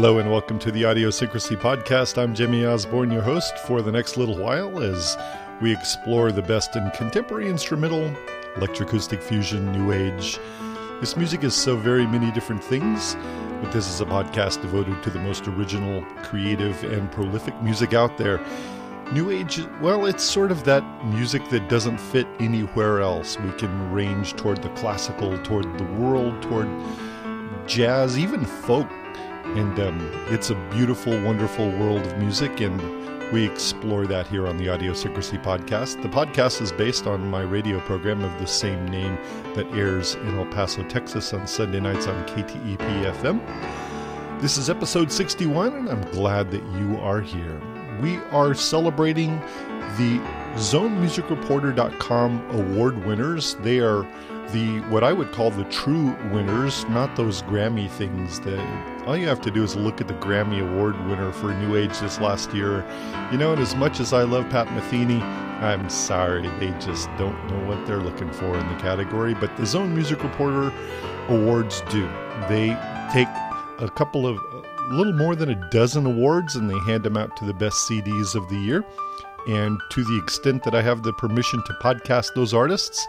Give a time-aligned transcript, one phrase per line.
[0.00, 2.22] Hello and welcome to the Audiosyncrasy podcast.
[2.22, 5.16] I'm Jimmy Osborne, your host for the next little while as
[5.60, 8.08] we explore the best in contemporary instrumental,
[8.54, 10.38] electroacoustic fusion, new age.
[11.00, 13.16] This music is so very many different things,
[13.60, 18.16] but this is a podcast devoted to the most original, creative, and prolific music out
[18.18, 18.40] there.
[19.12, 23.36] New Age, well, it's sort of that music that doesn't fit anywhere else.
[23.40, 26.68] We can range toward the classical, toward the world, toward
[27.66, 28.88] jazz, even folk
[29.56, 29.98] and um,
[30.28, 32.80] it's a beautiful, wonderful world of music, and
[33.32, 36.02] we explore that here on the Audiosyncrasy podcast.
[36.02, 39.16] The podcast is based on my radio program of the same name
[39.54, 43.40] that airs in El Paso, Texas on Sunday nights on KTEP FM.
[44.40, 47.60] This is episode 61, and I'm glad that you are here.
[48.00, 49.40] We are celebrating
[49.96, 50.18] the
[50.54, 53.54] ZoneMusicReporter.com award winners.
[53.56, 54.06] They are
[54.52, 59.26] the what I would call the true winners, not those Grammy things that all you
[59.26, 62.52] have to do is look at the Grammy Award winner for New Age this last
[62.52, 62.84] year.
[63.32, 65.22] You know, and as much as I love Pat Metheny,
[65.62, 69.32] I'm sorry, they just don't know what they're looking for in the category.
[69.32, 70.70] But the Zone Music Reporter
[71.28, 72.06] Awards do.
[72.50, 72.76] They
[73.10, 73.28] take
[73.78, 77.34] a couple of a little more than a dozen awards and they hand them out
[77.38, 78.84] to the best CDs of the year.
[79.46, 83.06] And to the extent that I have the permission to podcast those artists,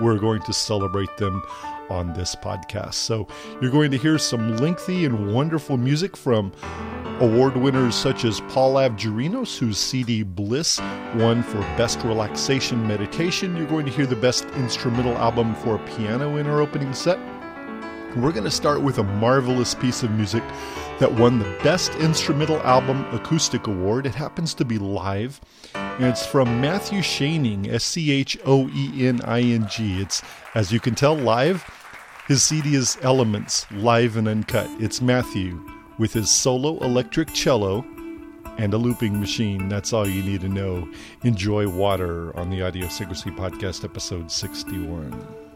[0.00, 1.42] we're going to celebrate them
[1.90, 2.94] on this podcast.
[2.94, 3.26] So
[3.60, 6.52] you're going to hear some lengthy and wonderful music from
[7.20, 10.80] award winners such as Paul Avgerinos, whose CD Bliss
[11.14, 13.56] won for Best Relaxation Meditation.
[13.56, 17.18] You're going to hear the Best Instrumental Album for Piano in our opening set.
[18.16, 20.42] We're going to start with a marvelous piece of music
[20.98, 24.06] that won the Best Instrumental Album Acoustic Award.
[24.06, 25.40] It happens to be live,
[25.96, 30.00] and it's from Matthew Schoening, S C H O E N I N G.
[30.00, 30.22] It's,
[30.54, 31.64] as you can tell, live.
[32.28, 34.70] His CD is Elements, live and uncut.
[34.80, 35.60] It's Matthew
[35.98, 37.84] with his solo electric cello
[38.58, 39.68] and a looping machine.
[39.68, 40.88] That's all you need to know.
[41.24, 45.51] Enjoy Water on the Audiosyncrasy Podcast, episode 61.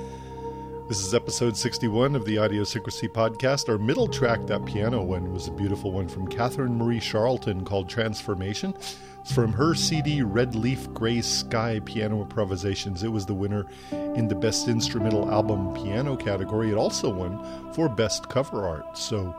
[0.87, 3.71] This is episode 61 of the Audiosyncrasy podcast.
[3.71, 7.89] Our middle track, that piano one, was a beautiful one from Catherine Marie Charlton called
[7.89, 8.75] Transformation.
[9.23, 13.03] It's from her CD Red Leaf Gray Sky Piano Improvisations.
[13.03, 16.71] It was the winner in the Best Instrumental Album Piano category.
[16.71, 18.99] It also won for Best Cover Art.
[18.99, 19.35] So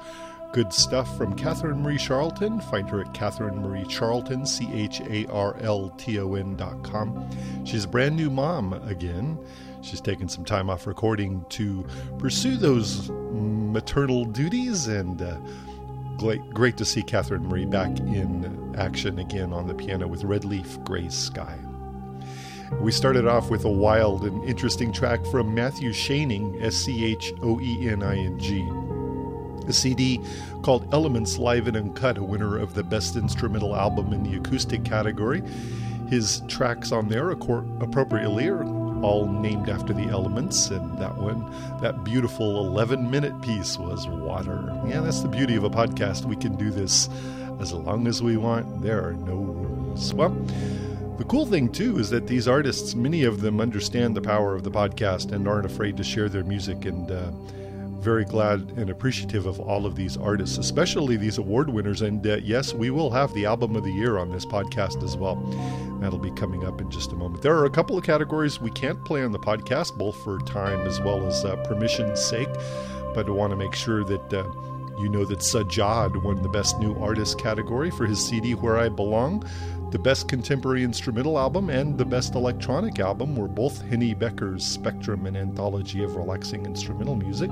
[0.51, 2.59] good stuff from Catherine Marie Charlton.
[2.59, 6.83] Find her at Catherine Marie Charlton, C H A R L T O N dot
[6.83, 7.29] com.
[7.65, 9.37] She's a brand new mom again.
[9.85, 11.85] She's taken some time off recording to
[12.17, 15.37] pursue those maternal duties, and uh,
[16.17, 20.43] great, great to see Catherine Marie back in action again on the piano with Red
[20.43, 21.59] Leaf Gray Sky.
[22.81, 27.31] We started off with a wild and interesting track from Matthew Schoening, S C H
[27.43, 28.67] O E N I N G.
[29.67, 30.19] A CD
[30.63, 34.83] called Elements Live and Uncut, a winner of the Best Instrumental Album in the Acoustic
[34.83, 35.43] category.
[36.09, 38.63] His tracks on there, appropriately, are
[39.05, 41.39] all named after the elements, and that one,
[41.79, 44.73] that beautiful 11 minute piece was water.
[44.87, 46.25] Yeah, that's the beauty of a podcast.
[46.25, 47.07] We can do this
[47.59, 50.13] as long as we want, there are no rules.
[50.13, 50.31] Well,
[51.17, 54.63] the cool thing, too, is that these artists, many of them understand the power of
[54.63, 56.85] the podcast and aren't afraid to share their music.
[56.85, 57.31] And uh,
[58.05, 62.03] very glad and appreciative of all of these artists, especially these award winners.
[62.03, 65.17] And uh, yes, we will have the album of the year on this podcast as
[65.17, 65.37] well.
[65.99, 67.41] That'll be coming up in just a moment.
[67.41, 70.85] There are a couple of categories we can't play on the podcast, both for time
[70.85, 72.53] as well as uh, permission's sake.
[73.15, 74.43] But I want to make sure that uh,
[74.99, 78.87] you know that Sajjad won the Best New Artist category for his CD Where I
[78.87, 79.43] Belong.
[79.91, 85.25] The Best Contemporary Instrumental Album and the Best Electronic Album were both Hennie Bekker's Spectrum
[85.25, 87.49] and Anthology of Relaxing Instrumental Music.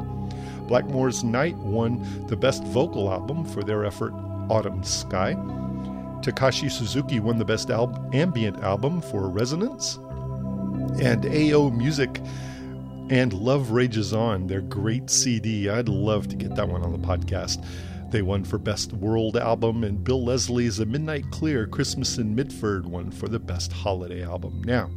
[0.67, 4.13] Blackmore's Night won the Best Vocal Album for their effort
[4.49, 5.35] Autumn Sky.
[6.21, 9.97] Takashi Suzuki won the Best Al- Ambient Album for Resonance.
[11.01, 12.21] And AO Music
[13.09, 15.69] and Love Rages On, their great CD.
[15.69, 17.63] I'd love to get that one on the podcast.
[18.13, 22.85] They won for Best World Album, and Bill Leslie's A Midnight Clear Christmas in Mitford
[22.85, 24.61] won for the Best Holiday Album.
[24.63, 24.91] Now,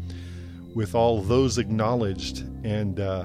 [0.75, 3.25] with all those acknowledged and uh,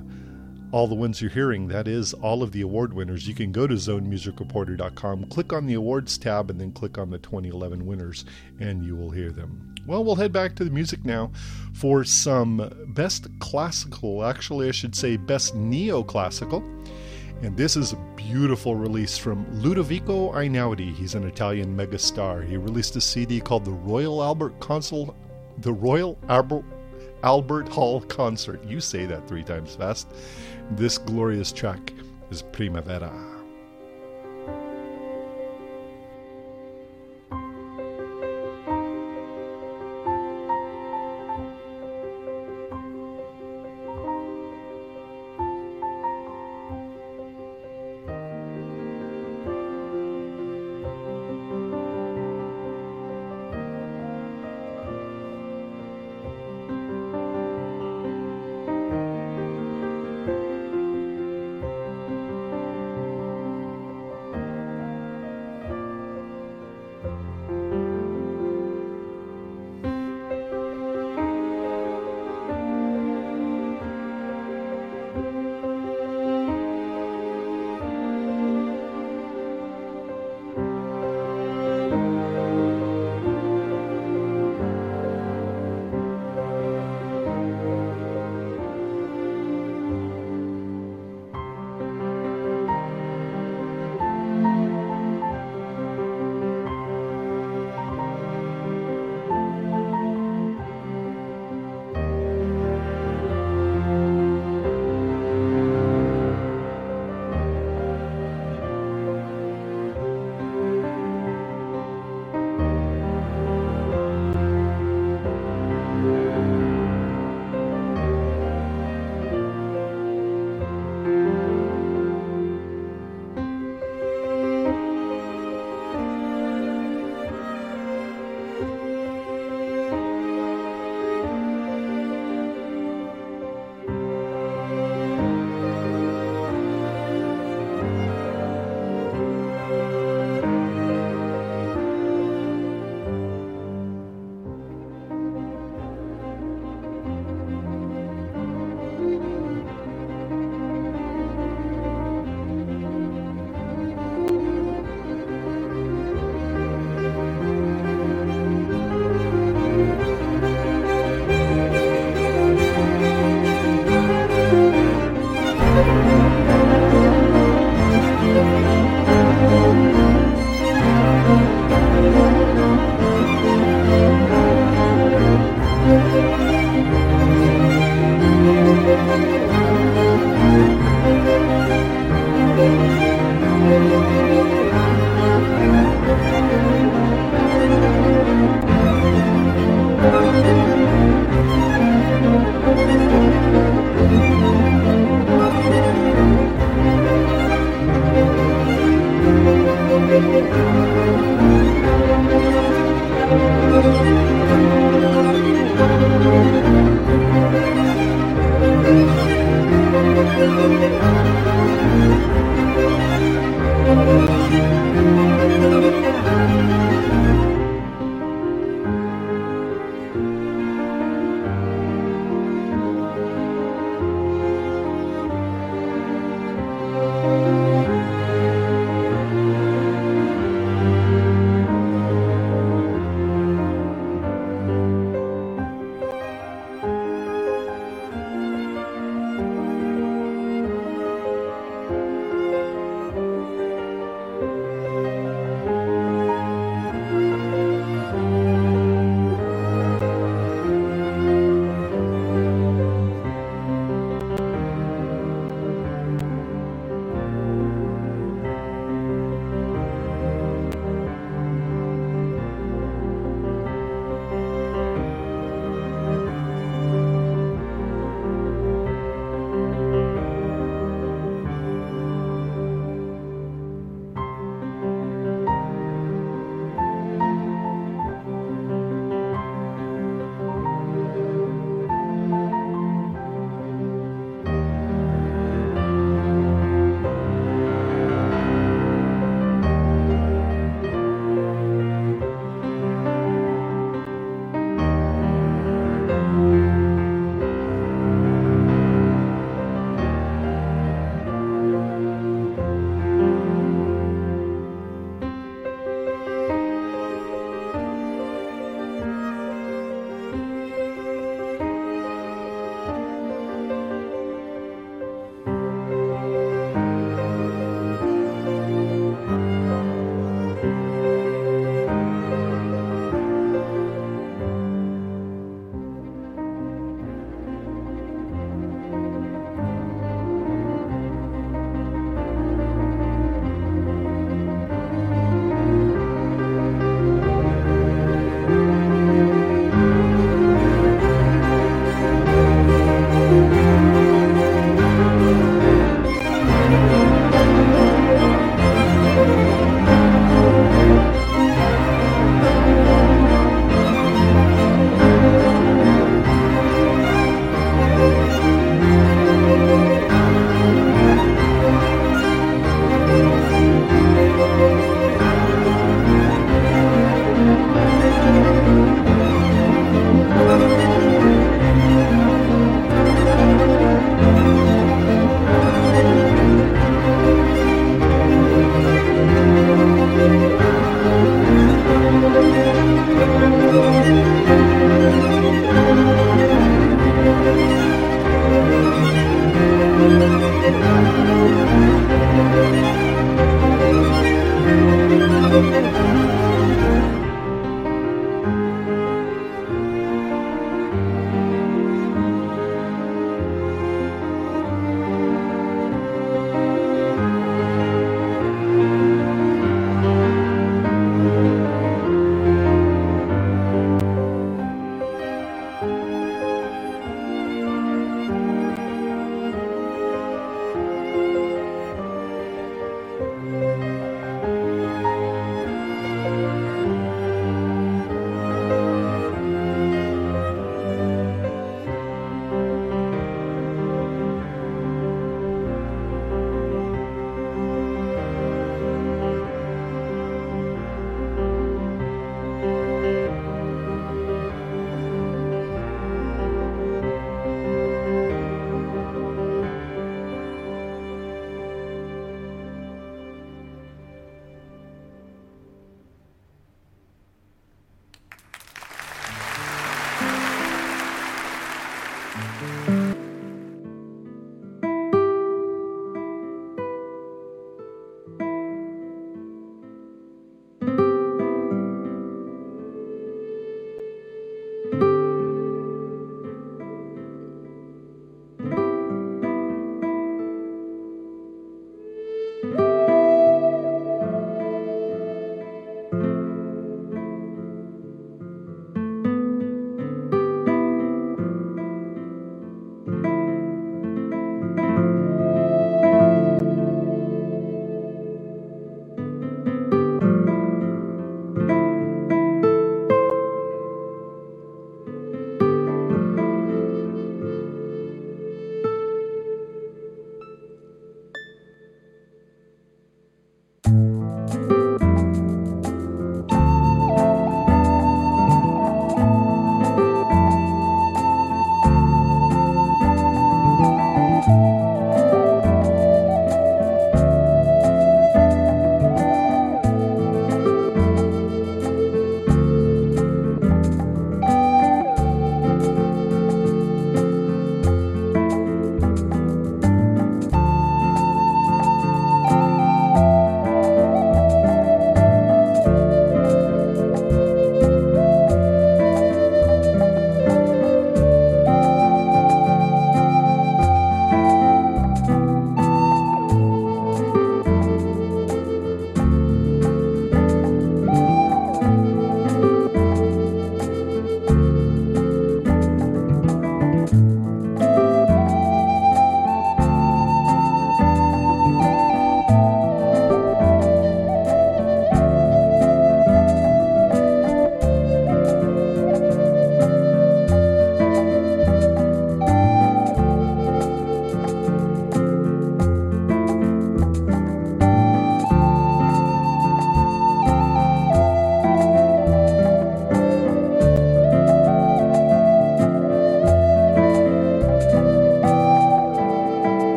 [0.72, 3.28] all the ones you're hearing, that is all of the award winners.
[3.28, 7.20] You can go to zonemusicreporter.com, click on the awards tab, and then click on the
[7.20, 8.24] 2011 winners,
[8.62, 9.76] and you will hear them.
[9.86, 11.34] Well, we'll head back to the music now
[11.74, 16.64] for some best classical, actually, I should say best neoclassical.
[17.44, 20.94] And this is a beautiful release from Ludovico Einaudi.
[20.94, 22.48] He's an Italian megastar.
[22.48, 25.16] He released a CD called the Royal Albert Consul,
[25.58, 26.64] the Royal Albert
[27.24, 28.64] Albert Hall Concert.
[28.64, 30.08] You say that three times fast.
[30.72, 31.94] This glorious track
[32.30, 33.31] is Primavera.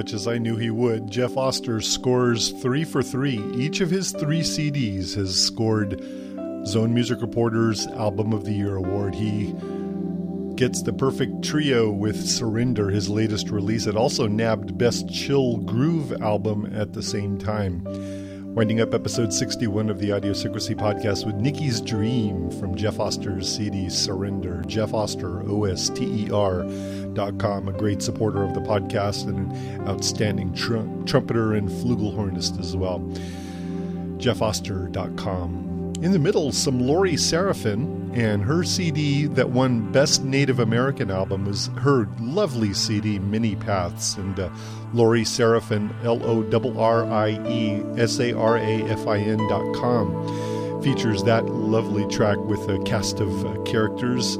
[0.00, 1.10] Much as I knew he would.
[1.10, 3.38] Jeff Oster scores three for three.
[3.54, 6.02] Each of his three CDs has scored
[6.64, 9.14] Zone Music Reporter's Album of the Year award.
[9.14, 9.54] He
[10.54, 13.86] gets the perfect trio with Surrender, his latest release.
[13.86, 17.86] It also nabbed Best Chill Groove album at the same time.
[18.52, 23.88] Winding up episode 61 of the Audiosyncracy podcast with Nikki's Dream from Jeff Oster's CD
[23.88, 24.64] Surrender.
[24.66, 26.64] Jeff Oster, O S T E R
[27.14, 32.58] dot com, a great supporter of the podcast and an outstanding tr- trumpeter and flugelhornist
[32.58, 32.98] as well.
[34.18, 35.89] JeffOster.com.
[36.02, 41.44] In the middle, some Lorrie Sarafin and her CD that won Best Native American Album
[41.44, 44.16] was her lovely CD, Many Paths.
[44.16, 44.48] And uh,
[44.94, 46.42] Lorrie Sarafin, L O
[46.78, 51.44] R R I E S A R A F I N dot com, features that
[51.44, 54.38] lovely track with a cast of uh, characters.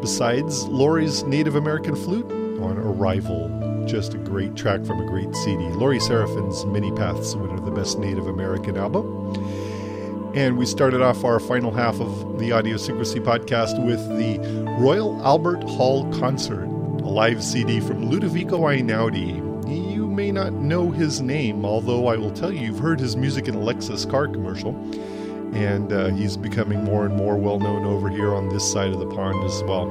[0.00, 2.30] Besides Lorrie's Native American flute
[2.62, 5.64] on Arrival, just a great track from a great CD.
[5.70, 9.34] Lorrie Sarafin's Many Paths, winner of the Best Native American Album.
[10.34, 14.40] And we started off our final half of the Audiosyncracy podcast with the
[14.80, 19.36] Royal Albert Hall Concert, a live CD from Ludovico Einaudi.
[19.94, 23.46] You may not know his name, although I will tell you you've heard his music
[23.46, 24.74] in a Lexus car commercial.
[25.54, 28.98] And uh, he's becoming more and more well known over here on this side of
[28.98, 29.86] the pond as well.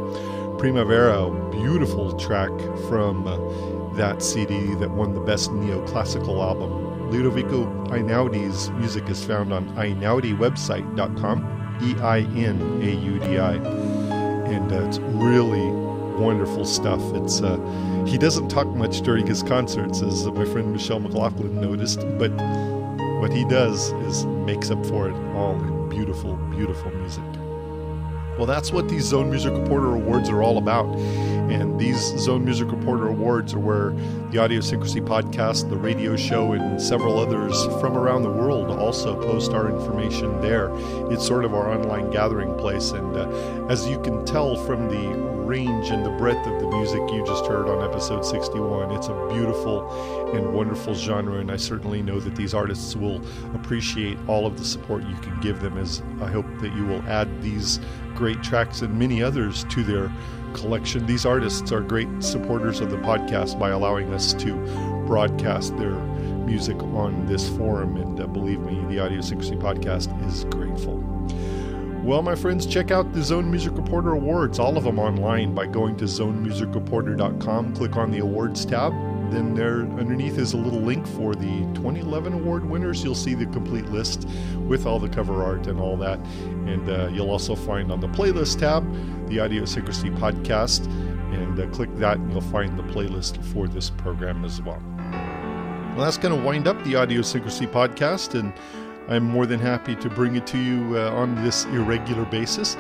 [0.60, 2.52] Primavera, beautiful track
[2.90, 9.54] from uh, that CD that won the best neoclassical album Ludovico Einaudi's music is found
[9.54, 13.54] on einaudiwebsite.com, E I N A U D I.
[13.54, 15.84] And uh, it's really
[16.20, 17.02] wonderful stuff.
[17.16, 17.58] It's uh,
[18.06, 22.32] He doesn't talk much during his concerts, as my friend Michelle McLaughlin noticed, but
[23.20, 27.24] what he does is makes up for it all in beautiful, beautiful music.
[28.38, 30.88] Well, that's what these Zone Music Reporter Awards are all about.
[31.50, 33.92] And these Zone Music Reporter Awards are where
[34.32, 39.52] the Audiosyncracy podcast, the radio show, and several others from around the world also post
[39.52, 40.72] our information there.
[41.12, 42.92] It's sort of our online gathering place.
[42.92, 43.30] And uh,
[43.70, 47.46] as you can tell from the range and the breadth of the music you just
[47.46, 48.92] heard on episode 61.
[48.92, 53.22] It's a beautiful and wonderful genre, and I certainly know that these artists will
[53.54, 55.78] appreciate all of the support you can give them.
[55.78, 57.80] As I hope that you will add these
[58.16, 60.12] great tracks and many others to their
[60.54, 61.06] collection.
[61.06, 64.54] These artists are great supporters of the podcast by allowing us to
[65.06, 65.96] broadcast their
[66.46, 71.13] music on this forum, and uh, believe me, the Audiosyncracy podcast is grateful.
[72.04, 75.68] Well, my friends, check out the Zone Music Reporter Awards, all of them online by
[75.68, 78.92] going to zonemusicreporter.com, click on the awards tab.
[79.32, 83.06] Then there underneath is a little link for the 2011 award winners.
[83.06, 84.28] You'll see the complete list
[84.68, 86.20] with all the cover art and all that.
[86.68, 88.84] And uh, you'll also find on the playlist tab
[89.30, 90.86] the Audiosyncracy podcast.
[91.34, 94.84] And uh, click that, and you'll find the playlist for this program as well.
[95.96, 98.38] Well, that's going to wind up the Audiosyncracy podcast.
[98.38, 98.54] And
[99.08, 102.78] I'm more than happy to bring it to you uh, on this irregular basis.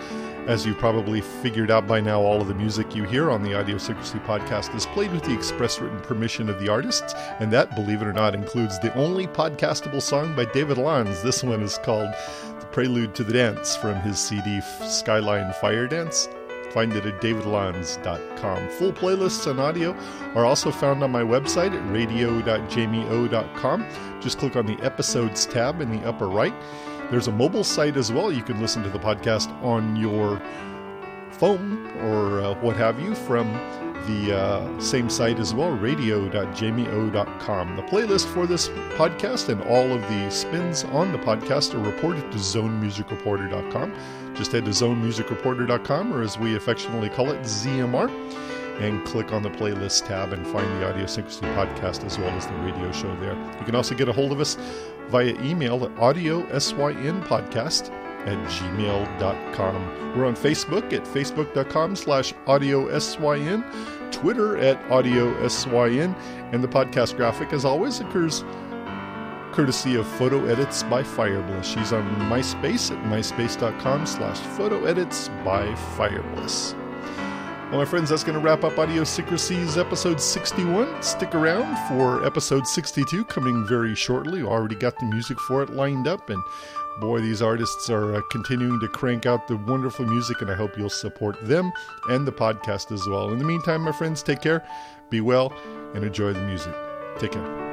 [0.47, 3.51] As you probably figured out by now, all of the music you hear on the
[3.51, 8.01] Audiosyncracy podcast is played with the express written permission of the artists, and that, believe
[8.01, 11.23] it or not, includes the only podcastable song by David Lanz.
[11.23, 12.13] This one is called
[12.59, 16.27] The Prelude to the Dance from his CD Skyline Fire Dance.
[16.73, 18.69] Find it at davidlanz.com.
[18.69, 19.95] Full playlists and audio
[20.33, 23.85] are also found on my website at radio.jamieo.com.
[24.19, 26.53] Just click on the episodes tab in the upper right.
[27.11, 28.31] There's a mobile site as well.
[28.31, 30.41] You can listen to the podcast on your
[31.43, 33.51] phone or uh, what have you from
[34.07, 37.75] the uh, same site as well, radio.jamieo.com.
[37.75, 42.31] The playlist for this podcast and all of the spins on the podcast are reported
[42.31, 43.93] to zonemusicreporter.com.
[44.35, 48.09] Just head to zonemusicreporter.com, or as we affectionately call it, ZMR,
[48.79, 52.47] and click on the playlist tab and find the Audio Audiosyncracy podcast as well as
[52.47, 53.35] the radio show there.
[53.59, 54.55] You can also get a hold of us
[55.09, 60.17] via email at audiosynpodcast at gmail.com.
[60.17, 66.15] We're on Facebook at facebook.com slash audiosyn, Twitter at audiosyn,
[66.53, 68.43] and the podcast graphic, as always, occurs
[69.53, 71.63] courtesy of Photo Edits by Firebliss.
[71.63, 76.73] She's on MySpace at myspace.com slash photo edits by Firebliss.
[77.69, 81.01] Well, my friends, that's going to wrap up Audiosyncracy's episode 61.
[81.01, 84.43] Stick around for episode 62 coming very shortly.
[84.43, 86.43] Already got the music for it lined up, and
[86.99, 90.77] boy, these artists are uh, continuing to crank out the wonderful music, and I hope
[90.77, 91.71] you'll support them
[92.09, 93.31] and the podcast as well.
[93.31, 94.63] In the meantime, my friends, take care,
[95.09, 95.53] be well,
[95.93, 96.73] and enjoy the music.
[97.19, 97.72] Take care.